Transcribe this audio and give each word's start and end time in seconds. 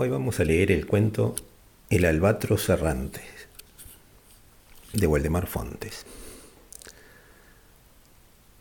Hoy 0.00 0.10
vamos 0.10 0.38
a 0.38 0.44
leer 0.44 0.70
el 0.70 0.86
cuento 0.86 1.34
El 1.90 2.04
albatros 2.04 2.68
errante 2.68 3.20
de 4.92 5.08
Waldemar 5.08 5.48
Fontes. 5.48 6.06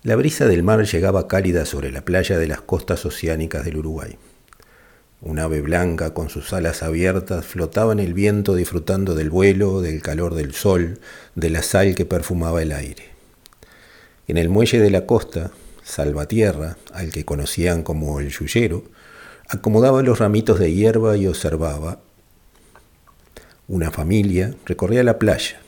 La 0.02 0.16
brisa 0.16 0.48
del 0.48 0.64
mar 0.64 0.84
llegaba 0.84 1.28
cálida 1.28 1.68
sobre 1.68 1.92
la 1.92 2.02
playa 2.02 2.40
de 2.40 2.48
las 2.48 2.62
costas 2.62 3.06
oceánicas 3.06 3.66
del 3.66 3.78
Uruguay. 3.78 4.18
Un 5.22 5.38
ave 5.38 5.62
blanca 5.62 6.16
con 6.16 6.32
sus 6.32 6.54
alas 6.54 6.82
abiertas 6.82 7.46
flotaba 7.46 7.94
en 7.94 8.00
el 8.00 8.16
viento 8.16 8.56
disfrutando 8.56 9.14
del 9.14 9.30
vuelo, 9.30 9.82
del 9.82 10.02
calor 10.02 10.34
del 10.34 10.56
sol, 10.56 10.98
de 11.36 11.52
la 11.52 11.62
sal 11.62 11.94
que 11.94 12.06
perfumaba 12.06 12.64
el 12.64 12.72
aire. 12.72 13.12
En 14.28 14.38
el 14.38 14.50
muelle 14.50 14.80
de 14.80 14.90
la 14.90 15.06
costa, 15.06 15.52
Salvatierra, 15.84 16.78
al 16.94 17.12
que 17.12 17.26
conocían 17.26 17.84
como 17.84 18.20
el 18.20 18.30
Yuyero, 18.30 18.86
acomodaba 19.50 20.02
los 20.02 20.20
ramitos 20.20 20.60
de 20.60 20.74
hierba 20.74 21.18
y 21.18 21.28
observaba. 21.28 22.00
Una 23.68 23.92
familia 23.92 24.56
recorría 24.66 25.04
la 25.04 25.20
playa, 25.20 25.60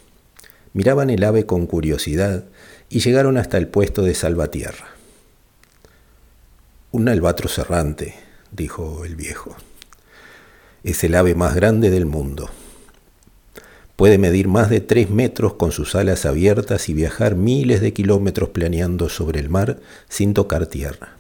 miraban 0.74 1.10
el 1.10 1.24
ave 1.24 1.46
con 1.46 1.66
curiosidad 1.66 2.46
y 2.90 3.00
llegaron 3.00 3.38
hasta 3.38 3.58
el 3.58 3.68
puesto 3.68 4.04
de 4.04 4.16
salvatierra. 4.16 4.88
Un 6.92 7.08
albatros 7.08 7.58
errante, 7.58 8.16
dijo 8.52 9.06
el 9.06 9.16
viejo. 9.16 9.56
Es 10.84 11.04
el 11.04 11.16
ave 11.16 11.36
más 11.36 11.56
grande 11.56 11.90
del 11.90 12.06
mundo. 12.06 12.50
Puede 13.96 14.18
medir 14.18 14.48
más 14.48 14.70
de 14.70 14.80
tres 14.80 15.09
metros 15.09 15.56
con 15.56 15.72
sus 15.72 15.94
alas 15.94 16.26
abiertas 16.26 16.88
y 16.88 16.94
viajar 16.94 17.36
miles 17.36 17.82
de 17.82 17.94
kilómetros 17.94 18.50
planeando 18.50 19.09
sobre 19.09 19.42
el 19.42 19.50
mar 19.50 19.80
sin 20.08 20.34
tocar 20.34 20.68
tierra. 20.68 21.19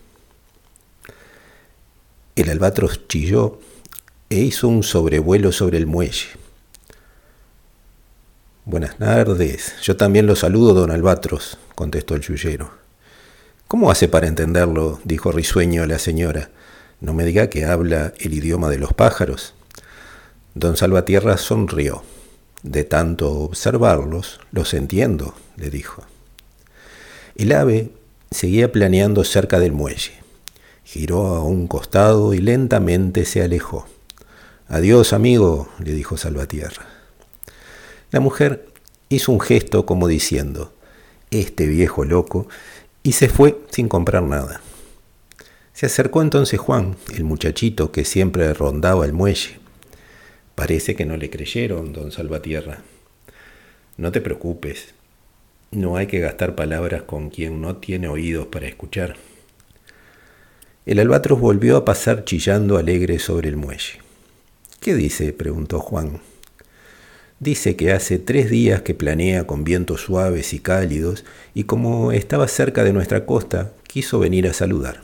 El 2.39 2.49
albatros 2.49 3.05
chilló 3.09 3.59
e 4.29 4.37
hizo 4.37 4.69
un 4.69 4.81
sobrevuelo 4.81 5.51
sobre 5.51 5.77
el 5.77 5.87
muelle. 5.87 6.27
Buenas 8.63 8.97
tardes, 8.97 9.73
yo 9.81 9.97
también 9.97 10.25
lo 10.25 10.37
saludo, 10.37 10.73
don 10.73 10.89
Albatros, 10.89 11.57
contestó 11.75 12.15
el 12.15 12.21
yuyero. 12.21 12.71
¿Cómo 13.67 13.91
hace 13.91 14.07
para 14.07 14.27
entenderlo? 14.27 15.01
dijo 15.03 15.33
risueño 15.33 15.85
la 15.85 15.99
señora. 15.99 16.49
No 17.01 17.13
me 17.13 17.25
diga 17.25 17.49
que 17.49 17.65
habla 17.65 18.13
el 18.19 18.33
idioma 18.33 18.69
de 18.69 18.77
los 18.77 18.93
pájaros. 18.93 19.53
Don 20.55 20.77
Salvatierra 20.77 21.35
sonrió. 21.35 22.03
De 22.63 22.85
tanto 22.85 23.33
observarlos, 23.33 24.39
los 24.53 24.73
entiendo, 24.73 25.35
le 25.57 25.69
dijo. 25.69 26.05
El 27.35 27.51
ave 27.51 27.91
seguía 28.31 28.71
planeando 28.71 29.25
cerca 29.25 29.59
del 29.59 29.73
muelle. 29.73 30.28
Giró 30.91 31.27
a 31.35 31.43
un 31.43 31.67
costado 31.67 32.33
y 32.33 32.39
lentamente 32.39 33.23
se 33.23 33.43
alejó. 33.43 33.85
Adiós, 34.67 35.13
amigo, 35.13 35.69
le 35.77 35.93
dijo 35.93 36.17
Salvatierra. 36.17 36.87
La 38.09 38.19
mujer 38.19 38.65
hizo 39.07 39.31
un 39.31 39.39
gesto 39.39 39.85
como 39.85 40.07
diciendo, 40.07 40.73
este 41.29 41.67
viejo 41.67 42.05
loco, 42.05 42.47
y 43.03 43.11
se 43.11 43.29
fue 43.29 43.59
sin 43.69 43.87
comprar 43.87 44.23
nada. 44.23 44.61
Se 45.73 45.85
acercó 45.85 46.23
entonces 46.23 46.59
Juan, 46.59 46.95
el 47.13 47.23
muchachito 47.23 47.91
que 47.91 48.03
siempre 48.03 48.51
rondaba 48.55 49.05
el 49.05 49.13
muelle. 49.13 49.59
Parece 50.55 50.95
que 50.95 51.05
no 51.05 51.17
le 51.17 51.29
creyeron, 51.29 51.93
don 51.93 52.11
Salvatierra. 52.11 52.81
No 53.97 54.11
te 54.11 54.21
preocupes, 54.21 54.95
no 55.69 55.97
hay 55.97 56.07
que 56.07 56.19
gastar 56.19 56.55
palabras 56.55 57.03
con 57.03 57.29
quien 57.29 57.61
no 57.61 57.75
tiene 57.75 58.07
oídos 58.07 58.47
para 58.47 58.65
escuchar. 58.65 59.28
El 60.85 60.99
albatros 60.99 61.39
volvió 61.39 61.77
a 61.77 61.85
pasar 61.85 62.23
chillando 62.25 62.77
alegre 62.77 63.19
sobre 63.19 63.49
el 63.49 63.57
muelle. 63.57 63.99
¿Qué 64.79 64.95
dice? 64.95 65.33
preguntó 65.33 65.79
Juan. 65.79 66.21
Dice 67.39 67.75
que 67.75 67.91
hace 67.91 68.17
tres 68.17 68.49
días 68.49 68.81
que 68.81 68.93
planea 68.93 69.45
con 69.45 69.63
vientos 69.63 70.01
suaves 70.01 70.53
y 70.53 70.59
cálidos 70.59 71.25
y 71.53 71.65
como 71.65 72.11
estaba 72.11 72.47
cerca 72.47 72.83
de 72.83 72.93
nuestra 72.93 73.25
costa, 73.25 73.71
quiso 73.87 74.19
venir 74.19 74.47
a 74.47 74.53
saludar. 74.53 75.01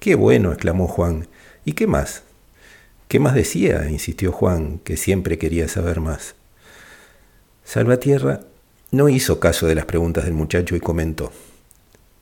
Qué 0.00 0.14
bueno, 0.14 0.52
exclamó 0.52 0.86
Juan. 0.86 1.28
¿Y 1.64 1.72
qué 1.72 1.86
más? 1.86 2.22
¿Qué 3.08 3.20
más 3.20 3.34
decía? 3.34 3.88
insistió 3.88 4.32
Juan, 4.32 4.78
que 4.84 4.96
siempre 4.96 5.38
quería 5.38 5.66
saber 5.66 6.00
más. 6.00 6.34
Salvatierra 7.64 8.40
no 8.90 9.08
hizo 9.08 9.40
caso 9.40 9.66
de 9.66 9.74
las 9.74 9.86
preguntas 9.86 10.24
del 10.24 10.34
muchacho 10.34 10.76
y 10.76 10.80
comentó. 10.80 11.32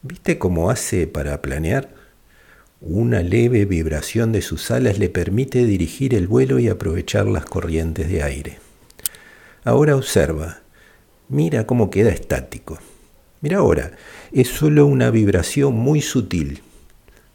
¿Viste 0.02 0.38
cómo 0.38 0.70
hace 0.70 1.06
para 1.06 1.42
planear? 1.42 2.05
Una 2.82 3.22
leve 3.22 3.64
vibración 3.64 4.32
de 4.32 4.42
sus 4.42 4.70
alas 4.70 4.98
le 4.98 5.08
permite 5.08 5.64
dirigir 5.64 6.14
el 6.14 6.28
vuelo 6.28 6.58
y 6.58 6.68
aprovechar 6.68 7.26
las 7.26 7.46
corrientes 7.46 8.08
de 8.08 8.22
aire. 8.22 8.58
Ahora 9.64 9.96
observa, 9.96 10.60
mira 11.30 11.66
cómo 11.66 11.88
queda 11.88 12.10
estático. 12.10 12.78
Mira 13.40 13.58
ahora, 13.58 13.92
es 14.30 14.48
solo 14.48 14.86
una 14.86 15.10
vibración 15.10 15.74
muy 15.74 16.02
sutil. 16.02 16.60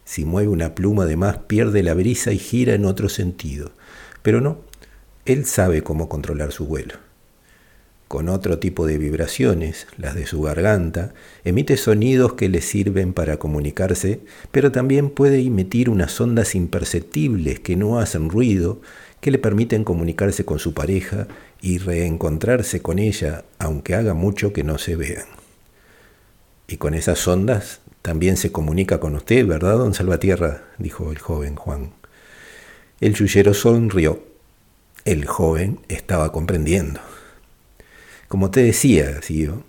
Si 0.04 0.24
mueve 0.24 0.48
una 0.48 0.76
pluma 0.76 1.06
de 1.06 1.16
más 1.16 1.38
pierde 1.38 1.82
la 1.82 1.94
brisa 1.94 2.32
y 2.32 2.38
gira 2.38 2.74
en 2.74 2.84
otro 2.84 3.08
sentido. 3.08 3.72
Pero 4.22 4.40
no, 4.40 4.60
él 5.24 5.44
sabe 5.44 5.82
cómo 5.82 6.08
controlar 6.08 6.52
su 6.52 6.66
vuelo 6.66 7.11
con 8.12 8.28
otro 8.28 8.58
tipo 8.58 8.84
de 8.86 8.98
vibraciones, 8.98 9.86
las 9.96 10.14
de 10.14 10.26
su 10.26 10.42
garganta, 10.42 11.14
emite 11.44 11.78
sonidos 11.78 12.34
que 12.34 12.50
le 12.50 12.60
sirven 12.60 13.14
para 13.14 13.38
comunicarse, 13.38 14.20
pero 14.50 14.70
también 14.70 15.08
puede 15.08 15.40
emitir 15.40 15.88
unas 15.88 16.20
ondas 16.20 16.54
imperceptibles 16.54 17.60
que 17.60 17.74
no 17.74 17.98
hacen 17.98 18.28
ruido, 18.28 18.82
que 19.22 19.30
le 19.30 19.38
permiten 19.38 19.82
comunicarse 19.82 20.44
con 20.44 20.58
su 20.58 20.74
pareja 20.74 21.26
y 21.62 21.78
reencontrarse 21.78 22.82
con 22.82 22.98
ella, 22.98 23.46
aunque 23.58 23.94
haga 23.94 24.12
mucho 24.12 24.52
que 24.52 24.62
no 24.62 24.76
se 24.76 24.94
vean. 24.94 25.24
Y 26.68 26.76
con 26.76 26.92
esas 26.92 27.26
ondas 27.26 27.80
también 28.02 28.36
se 28.36 28.52
comunica 28.52 29.00
con 29.00 29.14
usted, 29.14 29.46
¿verdad, 29.46 29.78
don 29.78 29.94
Salvatierra? 29.94 30.64
dijo 30.76 31.12
el 31.12 31.18
joven 31.18 31.56
Juan. 31.56 31.92
El 33.00 33.14
yuyero 33.14 33.54
sonrió. 33.54 34.22
El 35.06 35.24
joven 35.24 35.80
estaba 35.88 36.30
comprendiendo. 36.30 37.00
Como 38.32 38.50
te 38.50 38.62
decía, 38.62 39.20
Sio, 39.20 39.62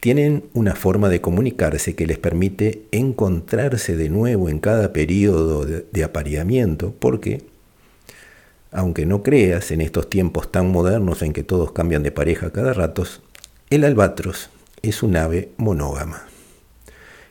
tienen 0.00 0.44
una 0.52 0.74
forma 0.74 1.08
de 1.08 1.22
comunicarse 1.22 1.94
que 1.96 2.06
les 2.06 2.18
permite 2.18 2.82
encontrarse 2.92 3.96
de 3.96 4.10
nuevo 4.10 4.50
en 4.50 4.58
cada 4.58 4.92
periodo 4.92 5.64
de, 5.64 6.04
apareamiento, 6.04 6.94
porque, 6.98 7.42
aunque 8.70 9.06
no 9.06 9.22
creas 9.22 9.70
en 9.70 9.80
estos 9.80 10.10
tiempos 10.10 10.52
tan 10.52 10.70
modernos 10.70 11.22
en 11.22 11.32
que 11.32 11.42
todos 11.42 11.72
cambian 11.72 12.02
de 12.02 12.12
pareja 12.12 12.52
cada 12.52 12.74
rato, 12.74 13.04
el 13.70 13.84
albatros 13.84 14.50
es 14.82 15.02
un 15.02 15.16
ave 15.16 15.48
monógama. 15.56 16.26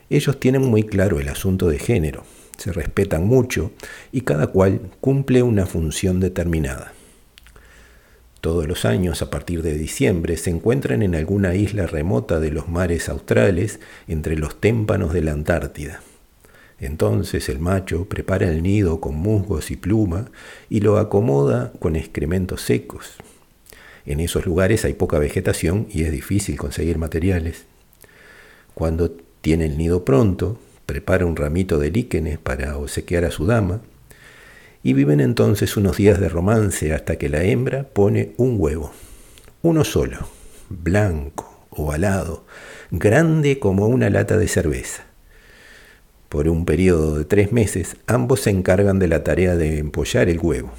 Ellos 0.08 0.40
tienen 0.40 0.62
muy 0.62 0.82
claro 0.82 1.20
el 1.20 1.28
asunto 1.28 1.68
de 1.68 1.78
género, 1.78 2.24
se 2.58 2.72
respetan 2.72 3.24
mucho 3.24 3.70
y 4.10 4.22
cada 4.22 4.48
cual 4.48 4.80
cumple 5.00 5.44
una 5.44 5.66
función 5.66 6.18
determinada. 6.18 6.92
Todos 8.40 8.66
los 8.66 8.86
años, 8.86 9.20
a 9.20 9.28
partir 9.28 9.62
de 9.62 9.76
diciembre, 9.76 10.38
se 10.38 10.48
encuentran 10.48 11.02
en 11.02 11.14
alguna 11.14 11.54
isla 11.54 11.86
remota 11.86 12.40
de 12.40 12.50
los 12.50 12.68
mares 12.68 13.10
australes 13.10 13.80
entre 14.08 14.36
los 14.36 14.58
témpanos 14.58 15.12
de 15.12 15.20
la 15.20 15.32
Antártida. 15.32 16.00
Entonces 16.78 17.50
el 17.50 17.58
macho 17.58 18.06
prepara 18.06 18.48
el 18.48 18.62
nido 18.62 19.00
con 19.00 19.14
musgos 19.16 19.70
y 19.70 19.76
pluma 19.76 20.30
y 20.70 20.80
lo 20.80 20.96
acomoda 20.96 21.72
con 21.78 21.96
excrementos 21.96 22.62
secos. 22.62 23.16
En 24.06 24.20
esos 24.20 24.46
lugares 24.46 24.86
hay 24.86 24.94
poca 24.94 25.18
vegetación 25.18 25.86
y 25.90 26.04
es 26.04 26.12
difícil 26.12 26.56
conseguir 26.56 26.96
materiales. 26.96 27.66
Cuando 28.72 29.10
tiene 29.42 29.66
el 29.66 29.76
nido 29.76 30.06
pronto, 30.06 30.58
prepara 30.86 31.26
un 31.26 31.36
ramito 31.36 31.78
de 31.78 31.90
líquenes 31.90 32.38
para 32.38 32.78
obsequiar 32.78 33.26
a 33.26 33.30
su 33.30 33.44
dama 33.44 33.82
y 34.82 34.94
viven 34.94 35.20
entonces 35.20 35.76
unos 35.76 35.96
días 35.96 36.20
de 36.20 36.28
romance 36.28 36.92
hasta 36.92 37.16
que 37.16 37.28
la 37.28 37.42
hembra 37.42 37.84
pone 37.84 38.32
un 38.36 38.56
huevo, 38.58 38.92
uno 39.62 39.84
solo, 39.84 40.28
blanco, 40.68 41.66
ovalado, 41.70 42.44
grande 42.90 43.58
como 43.58 43.86
una 43.86 44.10
lata 44.10 44.36
de 44.38 44.48
cerveza. 44.48 45.04
Por 46.28 46.48
un 46.48 46.64
periodo 46.64 47.18
de 47.18 47.24
tres 47.24 47.52
meses, 47.52 47.96
ambos 48.06 48.40
se 48.40 48.50
encargan 48.50 48.98
de 48.98 49.08
la 49.08 49.24
tarea 49.24 49.56
de 49.56 49.78
empollar 49.78 50.28
el 50.28 50.38
huevo. 50.38 50.70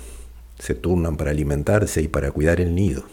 Se 0.57 0.75
turnan 0.75 1.17
para 1.17 1.31
alimentarse 1.31 2.01
y 2.01 2.07
para 2.07 2.31
cuidar 2.31 2.61
el 2.61 2.73
nido 2.73 3.03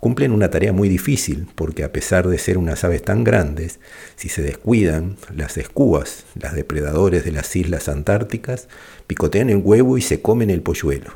cumplen 0.00 0.32
una 0.32 0.50
tarea 0.50 0.72
muy 0.72 0.88
difícil 0.88 1.48
porque 1.54 1.84
a 1.84 1.92
pesar 1.92 2.28
de 2.28 2.38
ser 2.38 2.58
unas 2.58 2.84
aves 2.84 3.02
tan 3.02 3.24
grandes, 3.24 3.80
si 4.16 4.28
se 4.28 4.42
descuidan, 4.42 5.16
las 5.34 5.56
escúas, 5.56 6.24
las 6.34 6.54
depredadores 6.54 7.24
de 7.24 7.32
las 7.32 7.54
islas 7.56 7.88
antárticas, 7.88 8.68
picotean 9.06 9.50
el 9.50 9.58
huevo 9.58 9.98
y 9.98 10.02
se 10.02 10.22
comen 10.22 10.50
el 10.50 10.62
polluelo. 10.62 11.12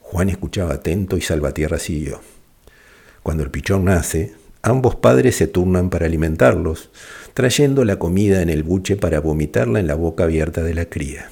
Juan 0.00 0.28
escuchaba 0.28 0.74
atento 0.74 1.16
y 1.16 1.20
Salvatierra 1.20 1.78
siguió. 1.78 2.20
Cuando 3.22 3.42
el 3.42 3.50
pichón 3.50 3.86
nace, 3.86 4.34
ambos 4.62 4.94
padres 4.94 5.36
se 5.36 5.48
turnan 5.48 5.90
para 5.90 6.06
alimentarlos, 6.06 6.90
trayendo 7.34 7.84
la 7.84 7.98
comida 7.98 8.40
en 8.40 8.48
el 8.48 8.62
buche 8.62 8.96
para 8.96 9.20
vomitarla 9.20 9.80
en 9.80 9.88
la 9.88 9.94
boca 9.94 10.24
abierta 10.24 10.62
de 10.62 10.74
la 10.74 10.86
cría. 10.86 11.30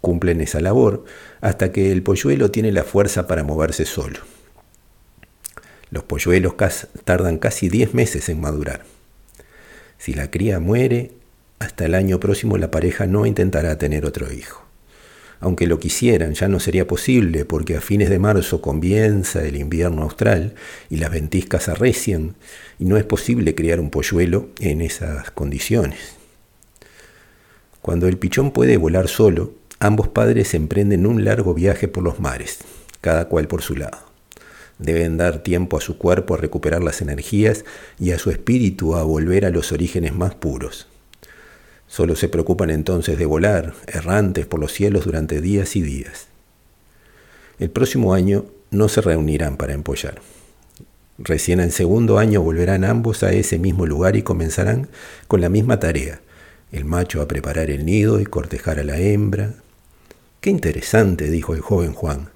Cumplen 0.00 0.40
esa 0.40 0.60
labor 0.60 1.04
hasta 1.40 1.72
que 1.72 1.90
el 1.92 2.02
polluelo 2.02 2.50
tiene 2.50 2.72
la 2.72 2.84
fuerza 2.84 3.26
para 3.26 3.44
moverse 3.44 3.86
solo. 3.86 4.18
Los 5.90 6.04
polluelos 6.04 6.54
tardan 7.04 7.38
casi 7.38 7.68
10 7.68 7.94
meses 7.94 8.28
en 8.28 8.40
madurar. 8.40 8.84
Si 9.98 10.14
la 10.14 10.30
cría 10.30 10.60
muere, 10.60 11.12
hasta 11.58 11.84
el 11.84 11.94
año 11.94 12.20
próximo 12.20 12.56
la 12.56 12.70
pareja 12.70 13.06
no 13.06 13.26
intentará 13.26 13.76
tener 13.76 14.06
otro 14.06 14.32
hijo. 14.32 14.64
Aunque 15.40 15.66
lo 15.66 15.78
quisieran, 15.78 16.34
ya 16.34 16.48
no 16.48 16.60
sería 16.60 16.86
posible 16.86 17.46
porque 17.46 17.76
a 17.76 17.80
fines 17.80 18.10
de 18.10 18.18
marzo 18.18 18.60
comienza 18.60 19.42
el 19.42 19.56
invierno 19.56 20.02
austral 20.02 20.54
y 20.90 20.96
las 20.96 21.10
ventiscas 21.10 21.68
arrecian 21.68 22.36
y 22.78 22.84
no 22.84 22.98
es 22.98 23.04
posible 23.04 23.54
criar 23.54 23.80
un 23.80 23.90
polluelo 23.90 24.50
en 24.58 24.82
esas 24.82 25.30
condiciones. 25.30 26.14
Cuando 27.80 28.06
el 28.06 28.18
pichón 28.18 28.52
puede 28.52 28.76
volar 28.76 29.08
solo, 29.08 29.54
ambos 29.78 30.08
padres 30.08 30.52
emprenden 30.52 31.06
un 31.06 31.24
largo 31.24 31.54
viaje 31.54 31.88
por 31.88 32.04
los 32.04 32.20
mares, 32.20 32.58
cada 33.00 33.26
cual 33.28 33.48
por 33.48 33.62
su 33.62 33.76
lado. 33.76 34.09
Deben 34.80 35.18
dar 35.18 35.42
tiempo 35.42 35.76
a 35.76 35.80
su 35.82 35.98
cuerpo 35.98 36.34
a 36.34 36.38
recuperar 36.38 36.82
las 36.82 37.02
energías 37.02 37.66
y 37.98 38.12
a 38.12 38.18
su 38.18 38.30
espíritu 38.30 38.96
a 38.96 39.02
volver 39.02 39.44
a 39.44 39.50
los 39.50 39.72
orígenes 39.72 40.14
más 40.14 40.34
puros. 40.34 40.88
Solo 41.86 42.16
se 42.16 42.28
preocupan 42.28 42.70
entonces 42.70 43.18
de 43.18 43.26
volar, 43.26 43.74
errantes 43.86 44.46
por 44.46 44.58
los 44.58 44.72
cielos 44.72 45.04
durante 45.04 45.42
días 45.42 45.76
y 45.76 45.82
días. 45.82 46.28
El 47.58 47.68
próximo 47.68 48.14
año 48.14 48.46
no 48.70 48.88
se 48.88 49.02
reunirán 49.02 49.58
para 49.58 49.74
empollar. 49.74 50.22
Recién 51.18 51.60
en 51.60 51.72
segundo 51.72 52.16
año 52.18 52.40
volverán 52.40 52.84
ambos 52.84 53.22
a 53.22 53.32
ese 53.32 53.58
mismo 53.58 53.84
lugar 53.84 54.16
y 54.16 54.22
comenzarán 54.22 54.88
con 55.28 55.42
la 55.42 55.50
misma 55.50 55.78
tarea. 55.78 56.22
El 56.72 56.86
macho 56.86 57.20
a 57.20 57.28
preparar 57.28 57.68
el 57.68 57.84
nido 57.84 58.18
y 58.18 58.24
cortejar 58.24 58.78
a 58.78 58.84
la 58.84 58.98
hembra. 58.98 59.56
Qué 60.40 60.48
interesante, 60.48 61.28
dijo 61.28 61.52
el 61.52 61.60
joven 61.60 61.92
Juan. 61.92 62.30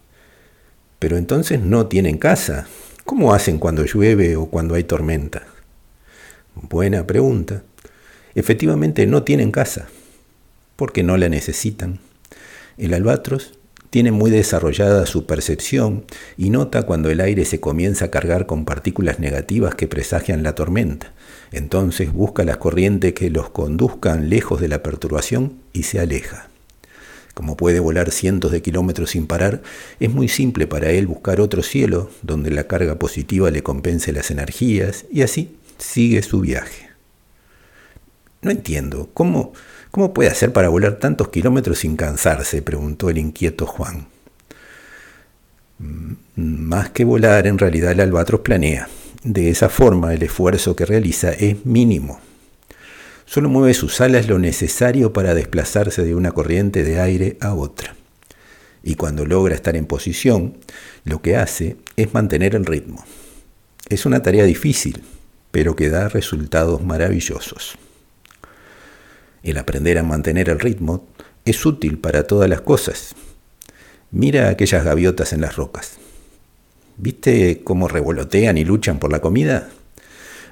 Pero 1.04 1.18
entonces 1.18 1.60
no 1.60 1.86
tienen 1.86 2.16
casa. 2.16 2.66
¿Cómo 3.04 3.34
hacen 3.34 3.58
cuando 3.58 3.84
llueve 3.84 4.36
o 4.36 4.46
cuando 4.46 4.74
hay 4.74 4.84
tormenta? 4.84 5.42
Buena 6.54 7.06
pregunta. 7.06 7.62
Efectivamente 8.34 9.06
no 9.06 9.22
tienen 9.22 9.50
casa, 9.50 9.86
porque 10.76 11.02
no 11.02 11.18
la 11.18 11.28
necesitan. 11.28 11.98
El 12.78 12.94
albatros 12.94 13.52
tiene 13.90 14.12
muy 14.12 14.30
desarrollada 14.30 15.04
su 15.04 15.26
percepción 15.26 16.06
y 16.38 16.48
nota 16.48 16.84
cuando 16.84 17.10
el 17.10 17.20
aire 17.20 17.44
se 17.44 17.60
comienza 17.60 18.06
a 18.06 18.10
cargar 18.10 18.46
con 18.46 18.64
partículas 18.64 19.18
negativas 19.18 19.74
que 19.74 19.86
presagian 19.86 20.42
la 20.42 20.54
tormenta. 20.54 21.12
Entonces 21.52 22.14
busca 22.14 22.44
las 22.44 22.56
corrientes 22.56 23.12
que 23.12 23.28
los 23.28 23.50
conduzcan 23.50 24.30
lejos 24.30 24.58
de 24.58 24.68
la 24.68 24.82
perturbación 24.82 25.58
y 25.74 25.82
se 25.82 26.00
aleja. 26.00 26.48
Como 27.34 27.56
puede 27.56 27.80
volar 27.80 28.12
cientos 28.12 28.52
de 28.52 28.62
kilómetros 28.62 29.10
sin 29.10 29.26
parar, 29.26 29.60
es 29.98 30.10
muy 30.10 30.28
simple 30.28 30.68
para 30.68 30.90
él 30.90 31.08
buscar 31.08 31.40
otro 31.40 31.62
cielo 31.62 32.10
donde 32.22 32.50
la 32.50 32.68
carga 32.68 32.94
positiva 32.94 33.50
le 33.50 33.64
compense 33.64 34.12
las 34.12 34.30
energías 34.30 35.04
y 35.10 35.22
así 35.22 35.56
sigue 35.78 36.22
su 36.22 36.40
viaje. 36.40 36.90
No 38.40 38.52
entiendo, 38.52 39.08
¿cómo, 39.14 39.52
cómo 39.90 40.14
puede 40.14 40.30
hacer 40.30 40.52
para 40.52 40.68
volar 40.68 40.98
tantos 40.98 41.28
kilómetros 41.28 41.78
sin 41.78 41.96
cansarse? 41.96 42.62
preguntó 42.62 43.10
el 43.10 43.18
inquieto 43.18 43.66
Juan. 43.66 44.06
Mm, 45.78 46.12
más 46.36 46.90
que 46.90 47.04
volar, 47.04 47.46
en 47.46 47.58
realidad 47.58 47.92
el 47.92 48.00
albatros 48.00 48.40
planea. 48.40 48.88
De 49.24 49.50
esa 49.50 49.68
forma 49.68 50.14
el 50.14 50.22
esfuerzo 50.22 50.76
que 50.76 50.84
realiza 50.84 51.32
es 51.32 51.64
mínimo. 51.64 52.20
Solo 53.34 53.48
mueve 53.48 53.74
sus 53.74 54.00
alas 54.00 54.28
lo 54.28 54.38
necesario 54.38 55.12
para 55.12 55.34
desplazarse 55.34 56.04
de 56.04 56.14
una 56.14 56.30
corriente 56.30 56.84
de 56.84 57.00
aire 57.00 57.36
a 57.40 57.52
otra. 57.52 57.96
Y 58.84 58.94
cuando 58.94 59.26
logra 59.26 59.56
estar 59.56 59.74
en 59.74 59.86
posición, 59.86 60.56
lo 61.02 61.20
que 61.20 61.34
hace 61.34 61.76
es 61.96 62.14
mantener 62.14 62.54
el 62.54 62.64
ritmo. 62.64 63.04
Es 63.88 64.06
una 64.06 64.22
tarea 64.22 64.44
difícil, 64.44 65.02
pero 65.50 65.74
que 65.74 65.88
da 65.88 66.08
resultados 66.08 66.84
maravillosos. 66.84 67.76
El 69.42 69.58
aprender 69.58 69.98
a 69.98 70.04
mantener 70.04 70.48
el 70.48 70.60
ritmo 70.60 71.04
es 71.44 71.66
útil 71.66 71.98
para 71.98 72.28
todas 72.28 72.48
las 72.48 72.60
cosas. 72.60 73.16
Mira 74.12 74.48
aquellas 74.48 74.84
gaviotas 74.84 75.32
en 75.32 75.40
las 75.40 75.56
rocas. 75.56 75.98
¿Viste 76.98 77.62
cómo 77.64 77.88
revolotean 77.88 78.58
y 78.58 78.64
luchan 78.64 79.00
por 79.00 79.10
la 79.10 79.20
comida? 79.20 79.70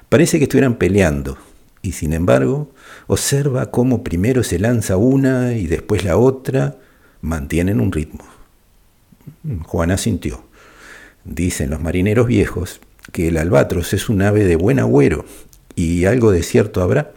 Parece 0.09 0.37
que 0.37 0.43
estuvieran 0.43 0.75
peleando, 0.75 1.37
y 1.83 1.91
sin 1.91 2.13
embargo, 2.13 2.71
observa 3.07 3.69
cómo 3.69 4.03
primero 4.03 4.41
se 4.41 4.57
lanza 4.57 4.95
una 4.95 5.53
y 5.53 5.67
después 5.67 6.05
la 6.05 6.17
otra, 6.17 6.77
mantienen 7.21 7.81
un 7.81 7.91
ritmo. 7.91 8.23
Juana 9.65 9.97
sintió. 9.97 10.45
Dicen 11.25 11.69
los 11.69 11.81
marineros 11.81 12.25
viejos 12.25 12.79
que 13.11 13.27
el 13.27 13.37
albatros 13.37 13.93
es 13.93 14.07
un 14.07 14.21
ave 14.21 14.45
de 14.45 14.55
buen 14.55 14.79
agüero, 14.79 15.25
y 15.75 16.05
algo 16.05 16.31
de 16.31 16.41
cierto 16.41 16.81
habrá, 16.81 17.11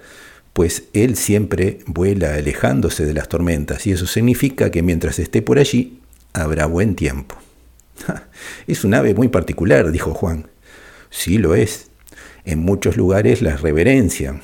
pues 0.53 0.85
él 0.95 1.17
siempre 1.17 1.79
vuela 1.87 2.35
alejándose 2.35 3.07
de 3.07 3.15
las 3.15 3.29
tormentas, 3.29 3.87
y 3.87 3.93
eso 3.93 4.07
significa 4.07 4.73
que 4.73 4.83
mientras 4.83 5.21
esté 5.21 5.43
por 5.43 5.61
allí, 5.61 6.01
habrá 6.33 6.67
buen 6.67 6.97
tiempo. 6.97 7.37
es 8.67 8.83
un 8.83 8.95
ave 8.95 9.15
muy 9.15 9.29
particular, 9.29 9.93
dijo 9.93 10.13
Juan. 10.13 10.49
Sí 11.11 11.39
lo 11.39 11.55
es. 11.55 11.89
En 12.45 12.59
muchos 12.61 12.97
lugares 12.97 13.43
las 13.43 13.61
reverencian, 13.61 14.41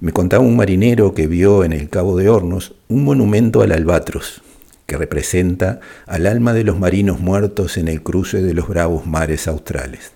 me 0.00 0.12
contaba 0.12 0.42
un 0.42 0.56
marinero 0.56 1.14
que 1.14 1.26
vio 1.26 1.64
en 1.64 1.72
el 1.72 1.88
Cabo 1.88 2.16
de 2.16 2.28
Hornos 2.28 2.74
un 2.88 3.04
monumento 3.04 3.62
al 3.62 3.72
albatros, 3.72 4.42
que 4.86 4.96
representa 4.96 5.80
al 6.06 6.26
alma 6.26 6.52
de 6.52 6.64
los 6.64 6.78
marinos 6.78 7.20
muertos 7.20 7.76
en 7.76 7.88
el 7.88 8.02
cruce 8.02 8.42
de 8.42 8.54
los 8.54 8.68
bravos 8.68 9.06
mares 9.06 9.48
australes. 9.48 10.12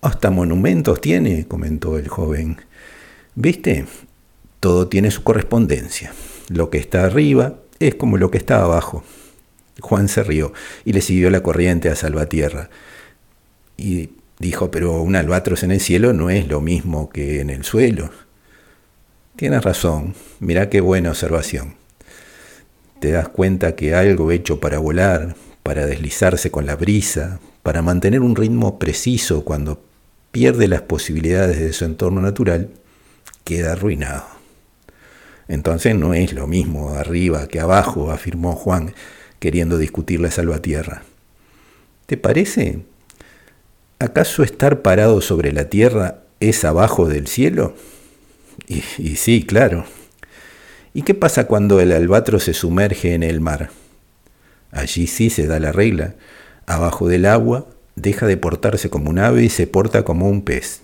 Hasta 0.00 0.30
monumentos 0.30 1.00
tiene, 1.00 1.46
comentó 1.48 1.98
el 1.98 2.08
joven. 2.08 2.58
¿Viste? 3.34 3.86
Todo 4.60 4.86
tiene 4.88 5.10
su 5.10 5.24
correspondencia. 5.24 6.12
Lo 6.48 6.70
que 6.70 6.78
está 6.78 7.04
arriba 7.04 7.54
es 7.80 7.96
como 7.96 8.16
lo 8.16 8.30
que 8.30 8.38
está 8.38 8.62
abajo. 8.62 9.02
Juan 9.80 10.08
se 10.08 10.22
rió 10.22 10.52
y 10.84 10.92
le 10.92 11.00
siguió 11.00 11.30
la 11.30 11.42
corriente 11.42 11.88
a 11.88 11.96
Salvatierra. 11.96 12.70
Y 13.76 14.10
dijo, 14.38 14.70
pero 14.70 15.02
un 15.02 15.16
albatros 15.16 15.62
en 15.62 15.72
el 15.72 15.80
cielo 15.80 16.12
no 16.12 16.30
es 16.30 16.48
lo 16.48 16.60
mismo 16.60 17.10
que 17.10 17.40
en 17.40 17.50
el 17.50 17.64
suelo. 17.64 18.10
Tienes 19.38 19.62
razón, 19.62 20.16
mirá 20.40 20.68
qué 20.68 20.80
buena 20.80 21.10
observación. 21.10 21.76
Te 22.98 23.12
das 23.12 23.28
cuenta 23.28 23.76
que 23.76 23.94
algo 23.94 24.32
hecho 24.32 24.58
para 24.58 24.80
volar, 24.80 25.36
para 25.62 25.86
deslizarse 25.86 26.50
con 26.50 26.66
la 26.66 26.74
brisa, 26.74 27.38
para 27.62 27.80
mantener 27.80 28.20
un 28.22 28.34
ritmo 28.34 28.80
preciso 28.80 29.44
cuando 29.44 29.80
pierde 30.32 30.66
las 30.66 30.82
posibilidades 30.82 31.60
de 31.60 31.72
su 31.72 31.84
entorno 31.84 32.20
natural, 32.20 32.70
queda 33.44 33.74
arruinado. 33.74 34.24
Entonces 35.46 35.94
no 35.94 36.14
es 36.14 36.32
lo 36.32 36.48
mismo 36.48 36.94
arriba 36.94 37.46
que 37.46 37.60
abajo, 37.60 38.10
afirmó 38.10 38.56
Juan, 38.56 38.92
queriendo 39.38 39.78
discutir 39.78 40.18
la 40.18 40.32
salvatierra. 40.32 41.04
¿Te 42.06 42.16
parece? 42.16 42.80
¿Acaso 44.00 44.42
estar 44.42 44.82
parado 44.82 45.20
sobre 45.20 45.52
la 45.52 45.66
tierra 45.66 46.22
es 46.40 46.64
abajo 46.64 47.08
del 47.08 47.28
cielo? 47.28 47.76
Y, 48.66 48.80
sí, 49.16 49.44
claro. 49.44 49.84
¿Y 50.92 51.02
qué 51.02 51.14
pasa 51.14 51.46
cuando 51.46 51.80
el 51.80 51.92
albatro 51.92 52.38
se 52.40 52.54
sumerge 52.54 53.14
en 53.14 53.22
el 53.22 53.40
mar? 53.40 53.70
Allí 54.70 55.06
sí 55.06 55.30
se 55.30 55.46
da 55.46 55.58
la 55.60 55.72
regla. 55.72 56.14
Abajo 56.66 57.08
del 57.08 57.26
agua 57.26 57.66
deja 57.96 58.26
de 58.26 58.36
portarse 58.36 58.90
como 58.90 59.10
un 59.10 59.18
ave 59.18 59.44
y 59.44 59.48
se 59.48 59.66
porta 59.66 60.04
como 60.04 60.28
un 60.28 60.42
pez. 60.42 60.82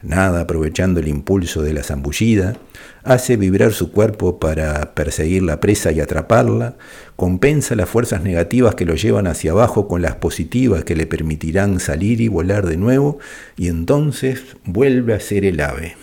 Nada, 0.00 0.42
aprovechando 0.42 1.00
el 1.00 1.08
impulso 1.08 1.62
de 1.62 1.72
la 1.72 1.82
zambullida, 1.82 2.56
hace 3.02 3.36
vibrar 3.36 3.72
su 3.72 3.90
cuerpo 3.90 4.38
para 4.38 4.94
perseguir 4.94 5.42
la 5.42 5.58
presa 5.58 5.90
y 5.90 6.00
atraparla, 6.00 6.76
compensa 7.16 7.74
las 7.74 7.88
fuerzas 7.88 8.22
negativas 8.22 8.76
que 8.76 8.84
lo 8.84 8.94
llevan 8.94 9.26
hacia 9.26 9.50
abajo 9.50 9.88
con 9.88 10.00
las 10.00 10.14
positivas 10.14 10.84
que 10.84 10.94
le 10.94 11.06
permitirán 11.06 11.80
salir 11.80 12.20
y 12.20 12.28
volar 12.28 12.64
de 12.66 12.76
nuevo, 12.76 13.18
y 13.56 13.66
entonces 13.66 14.42
vuelve 14.64 15.14
a 15.14 15.20
ser 15.20 15.44
el 15.44 15.60
ave. 15.60 15.96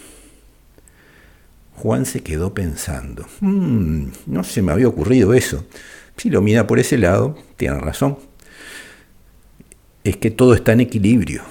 Juan 1.76 2.06
se 2.06 2.22
quedó 2.22 2.54
pensando. 2.54 3.26
Mm, 3.42 4.08
no 4.28 4.44
se 4.44 4.62
me 4.62 4.72
había 4.72 4.88
ocurrido 4.88 5.34
eso. 5.34 5.66
Si 6.18 6.30
lo 6.30 6.42
mira 6.42 6.68
por 6.68 6.80
ese 6.80 6.98
lado, 6.98 7.38
tiene 7.58 7.80
razón. 7.80 8.18
Es 10.04 10.18
que 10.18 10.32
todo 10.32 10.54
está 10.54 10.74
en 10.74 10.82
equilibrio. 10.82 11.44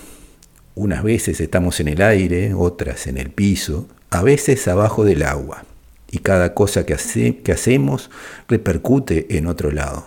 Unas 0.75 1.02
veces 1.02 1.40
estamos 1.40 1.78
en 1.81 1.88
el 1.88 2.02
aire, 2.02 2.54
otras 2.54 3.07
en 3.07 3.19
el 3.19 3.31
piso, 3.31 3.87
a 4.11 4.23
veces 4.23 4.66
abajo 4.66 5.04
del 5.04 5.23
agua. 5.23 5.64
Y 6.11 6.19
cada 6.19 6.54
cosa 6.54 6.87
que, 6.87 6.95
hace, 6.95 7.38
que 7.38 7.52
hacemos 7.52 8.11
repercute 8.49 9.37
en 9.37 9.47
otro 9.47 9.71
lado. 9.71 10.07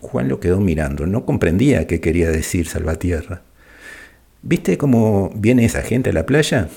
Juan 0.00 0.28
lo 0.28 0.40
quedó 0.40 0.60
mirando. 0.60 1.06
No 1.06 1.26
comprendía 1.26 1.86
qué 1.86 2.00
quería 2.00 2.30
decir 2.30 2.68
Salvatierra. 2.68 3.42
¿Viste 4.42 4.78
cómo 4.78 5.30
viene 5.34 5.64
esa 5.64 5.82
gente 5.82 6.10
a 6.10 6.12
la 6.14 6.26
playa? 6.26 6.68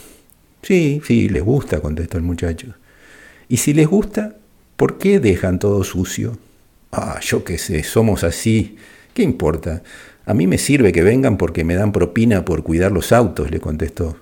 Sí, 0.63 1.01
sí, 1.05 1.29
les 1.29 1.43
gusta, 1.43 1.79
contestó 1.79 2.17
el 2.17 2.23
muchacho. 2.23 2.73
Y 3.47 3.57
si 3.57 3.73
les 3.73 3.87
gusta, 3.87 4.37
¿Por 4.75 4.97
qué 4.97 5.19
dejan 5.19 5.59
todo 5.59 5.83
sucio? 5.83 6.37
Ah, 6.91 7.19
yo 7.21 7.43
qué 7.43 7.57
sé, 7.57 7.83
somos 7.83 8.23
así. 8.23 8.77
¿Qué 9.13 9.23
importa? 9.23 9.83
A 10.25 10.33
mí 10.33 10.47
me 10.47 10.57
sirve 10.57 10.91
que 10.91 11.03
vengan 11.03 11.37
porque 11.37 11.63
me 11.63 11.75
dan 11.75 11.91
propina 11.91 12.43
por 12.43 12.63
cuidar 12.63 12.91
los 12.91 13.11
autos, 13.11 13.51
le 13.51 13.59
contestó. 13.59 14.17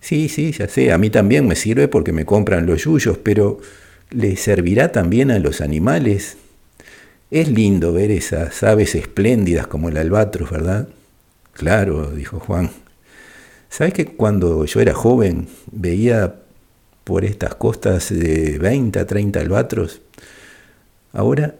Sí, 0.00 0.28
sí, 0.28 0.52
ya 0.52 0.68
sé, 0.68 0.92
a 0.92 0.98
mí 0.98 1.10
también 1.10 1.46
me 1.46 1.54
sirve 1.54 1.88
porque 1.88 2.12
me 2.12 2.24
compran 2.24 2.66
los 2.66 2.84
yuyos, 2.84 3.18
pero 3.18 3.60
¿le 4.10 4.36
servirá 4.36 4.92
también 4.92 5.30
a 5.30 5.38
los 5.38 5.60
animales? 5.60 6.36
Es 7.30 7.48
lindo 7.48 7.92
ver 7.92 8.10
esas 8.10 8.62
aves 8.62 8.94
espléndidas 8.94 9.66
como 9.68 9.88
el 9.88 9.96
albatros, 9.96 10.50
¿verdad? 10.50 10.88
Claro, 11.52 12.10
dijo 12.10 12.40
Juan. 12.40 12.70
¿Sabes 13.68 13.92
que 13.92 14.06
cuando 14.06 14.64
yo 14.64 14.80
era 14.80 14.94
joven 14.94 15.48
veía 15.70 16.36
por 17.04 17.24
estas 17.24 17.54
costas 17.54 18.10
de 18.10 18.58
20 18.58 18.98
a 18.98 19.06
30 19.06 19.40
albatros? 19.40 20.00
Ahora, 21.12 21.54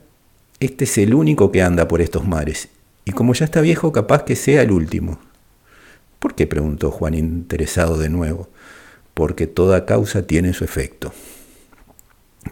este 0.60 0.84
es 0.84 0.98
el 0.98 1.14
único 1.14 1.52
que 1.52 1.62
anda 1.62 1.86
por 1.86 2.00
estos 2.00 2.26
mares, 2.26 2.68
y 3.04 3.12
como 3.12 3.32
ya 3.32 3.46
está 3.46 3.62
viejo, 3.62 3.90
capaz 3.90 4.24
que 4.24 4.36
sea 4.36 4.60
el 4.60 4.70
último. 4.70 5.18
¿Por 6.18 6.34
qué? 6.34 6.46
preguntó 6.46 6.90
Juan 6.90 7.14
interesado 7.14 7.96
de 7.96 8.08
nuevo. 8.08 8.48
Porque 9.14 9.46
toda 9.46 9.86
causa 9.86 10.26
tiene 10.26 10.52
su 10.52 10.64
efecto. 10.64 11.12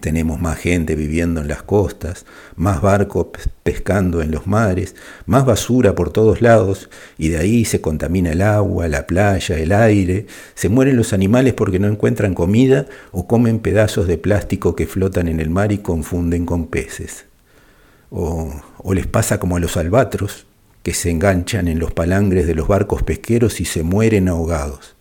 Tenemos 0.00 0.40
más 0.40 0.58
gente 0.58 0.94
viviendo 0.94 1.40
en 1.40 1.48
las 1.48 1.62
costas, 1.62 2.26
más 2.54 2.80
barcos 2.82 3.28
pescando 3.62 4.22
en 4.22 4.30
los 4.30 4.46
mares, 4.46 4.94
más 5.26 5.44
basura 5.44 5.94
por 5.94 6.10
todos 6.10 6.42
lados, 6.42 6.90
y 7.18 7.28
de 7.28 7.38
ahí 7.38 7.64
se 7.64 7.80
contamina 7.80 8.32
el 8.32 8.42
agua, 8.42 8.88
la 8.88 9.06
playa, 9.06 9.58
el 9.58 9.72
aire, 9.72 10.26
se 10.54 10.68
mueren 10.68 10.96
los 10.96 11.12
animales 11.12 11.54
porque 11.54 11.78
no 11.78 11.88
encuentran 11.88 12.34
comida 12.34 12.86
o 13.12 13.26
comen 13.26 13.58
pedazos 13.58 14.06
de 14.06 14.18
plástico 14.18 14.76
que 14.76 14.86
flotan 14.86 15.28
en 15.28 15.40
el 15.40 15.50
mar 15.50 15.72
y 15.72 15.78
confunden 15.78 16.46
con 16.46 16.66
peces. 16.66 17.26
O, 18.10 18.62
les 18.94 19.06
pasa 19.06 19.38
como 19.38 19.56
a 19.56 19.60
los 19.60 19.76
albatros, 19.76 20.46
que 20.82 20.94
se 20.94 21.10
enganchan 21.10 21.66
en 21.66 21.80
los 21.80 21.92
palangres 21.92 22.46
de 22.46 22.54
los 22.54 22.68
barcos 22.68 23.02
pesqueros 23.02 23.60
y 23.60 23.64
se 23.64 23.82
mueren 23.82 24.28
ahogados. 24.28 24.94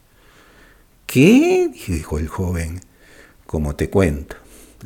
¿Qué? 1.06 1.70
dijo 1.88 2.18
el 2.18 2.28
joven. 2.28 2.82
Como 3.46 3.75
te 3.75 3.92
cuento, 3.92 4.36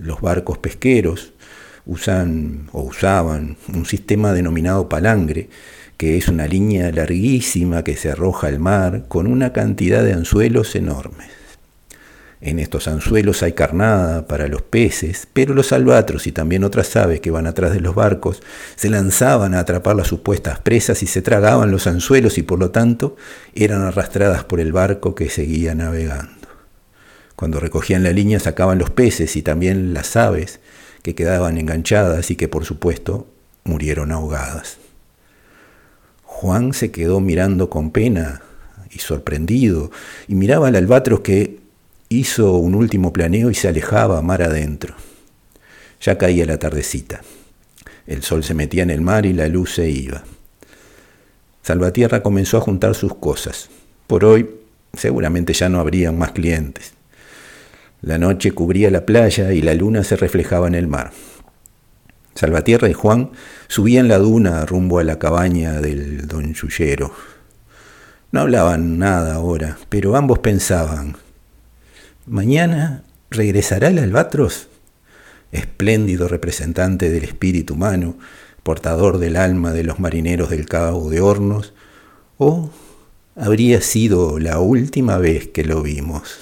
los 0.01 0.21
barcos 0.21 0.57
pesqueros 0.57 1.33
usan 1.85 2.69
o 2.71 2.81
usaban 2.81 3.57
un 3.73 3.85
sistema 3.85 4.33
denominado 4.33 4.89
palangre, 4.89 5.49
que 5.97 6.17
es 6.17 6.27
una 6.27 6.47
línea 6.47 6.91
larguísima 6.91 7.83
que 7.83 7.97
se 7.97 8.11
arroja 8.11 8.47
al 8.47 8.59
mar 8.59 9.05
con 9.07 9.27
una 9.27 9.51
cantidad 9.51 10.03
de 10.03 10.13
anzuelos 10.13 10.75
enormes. 10.75 11.27
En 12.41 12.57
estos 12.57 12.87
anzuelos 12.87 13.43
hay 13.43 13.51
carnada 13.51 14.25
para 14.25 14.47
los 14.47 14.61
peces, 14.61 15.27
pero 15.33 15.53
los 15.53 15.73
albatros 15.73 16.25
y 16.25 16.31
también 16.31 16.63
otras 16.63 16.95
aves 16.95 17.19
que 17.19 17.31
van 17.31 17.47
atrás 17.47 17.73
de 17.73 17.81
los 17.81 17.95
barcos 17.95 18.41
se 18.77 18.89
lanzaban 18.89 19.53
a 19.53 19.59
atrapar 19.59 19.97
las 19.97 20.07
supuestas 20.07 20.59
presas 20.59 21.03
y 21.03 21.07
se 21.07 21.21
tragaban 21.21 21.69
los 21.69 21.85
anzuelos 21.85 22.37
y 22.37 22.43
por 22.43 22.59
lo 22.59 22.71
tanto 22.71 23.17
eran 23.55 23.81
arrastradas 23.81 24.45
por 24.45 24.61
el 24.61 24.71
barco 24.71 25.15
que 25.15 25.29
seguía 25.29 25.75
navegando. 25.75 26.38
Cuando 27.39 27.61
recogían 27.61 28.03
la 28.03 28.11
línea 28.11 28.37
sacaban 28.37 28.79
los 28.79 28.89
peces 28.89 29.37
y 29.37 29.41
también 29.41 29.93
las 29.93 30.17
aves 30.17 30.59
que 31.01 31.15
quedaban 31.15 31.57
enganchadas 31.57 32.31
y 32.31 32.35
que 32.35 32.49
por 32.49 32.65
supuesto 32.65 33.27
murieron 33.63 34.11
ahogadas. 34.11 34.75
Juan 36.23 36.73
se 36.73 36.91
quedó 36.91 37.21
mirando 37.21 37.69
con 37.69 37.91
pena 37.91 38.41
y 38.91 38.99
sorprendido 38.99 39.89
y 40.27 40.35
miraba 40.35 40.67
al 40.67 40.75
albatros 40.75 41.21
que 41.21 41.61
hizo 42.09 42.57
un 42.57 42.75
último 42.75 43.13
planeo 43.13 43.49
y 43.49 43.55
se 43.55 43.69
alejaba 43.69 44.21
mar 44.21 44.41
adentro. 44.41 44.95
Ya 46.01 46.17
caía 46.17 46.45
la 46.45 46.59
tardecita. 46.59 47.21
El 48.05 48.21
sol 48.21 48.43
se 48.43 48.53
metía 48.53 48.83
en 48.83 48.89
el 48.89 48.99
mar 48.99 49.25
y 49.25 49.31
la 49.31 49.47
luz 49.47 49.75
se 49.75 49.89
iba. 49.89 50.25
Salvatierra 51.63 52.21
comenzó 52.21 52.57
a 52.57 52.61
juntar 52.61 52.95
sus 52.95 53.15
cosas. 53.15 53.69
Por 54.07 54.25
hoy 54.25 54.49
seguramente 54.91 55.53
ya 55.53 55.69
no 55.69 55.79
habrían 55.79 56.17
más 56.17 56.33
clientes. 56.33 56.98
La 58.01 58.17
noche 58.17 58.51
cubría 58.51 58.89
la 58.91 59.05
playa 59.05 59.51
y 59.53 59.61
la 59.61 59.73
luna 59.73 60.03
se 60.03 60.15
reflejaba 60.15 60.67
en 60.67 60.75
el 60.75 60.87
mar. 60.87 61.11
Salvatierra 62.35 62.89
y 62.89 62.93
Juan 62.93 63.31
subían 63.67 64.07
la 64.07 64.17
duna 64.17 64.65
rumbo 64.65 64.99
a 64.99 65.03
la 65.03 65.19
cabaña 65.19 65.81
del 65.81 66.27
don 66.27 66.53
Yullero. 66.53 67.13
No 68.31 68.41
hablaban 68.41 68.99
nada 68.99 69.35
ahora, 69.35 69.77
pero 69.89 70.15
ambos 70.15 70.39
pensaban, 70.39 71.17
Mañana 72.29 73.01
regresará 73.31 73.87
el 73.87 73.97
albatros, 73.97 74.67
espléndido 75.51 76.27
representante 76.27 77.09
del 77.09 77.23
espíritu 77.23 77.73
humano, 77.73 78.19
portador 78.61 79.17
del 79.17 79.35
alma 79.35 79.73
de 79.73 79.83
los 79.83 79.99
marineros 79.99 80.51
del 80.51 80.67
Cabo 80.67 81.09
de 81.09 81.21
Hornos, 81.21 81.73
o 82.37 82.69
habría 83.35 83.81
sido 83.81 84.37
la 84.37 84.59
última 84.59 85.17
vez 85.17 85.47
que 85.47 85.63
lo 85.63 85.81
vimos. 85.81 86.37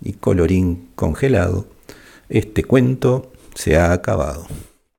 Y 0.00 0.14
colorín 0.14 0.90
congelado, 0.94 1.66
este 2.28 2.64
cuento 2.64 3.32
se 3.54 3.76
ha 3.76 3.92
acabado. 3.92 4.46